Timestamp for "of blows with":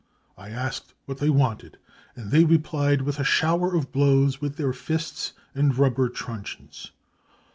3.75-4.55